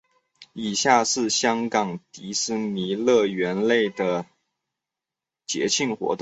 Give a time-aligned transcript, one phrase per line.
[0.53, 4.25] 以下是香港迪士尼乐园内的
[5.45, 6.19] 节庆活动。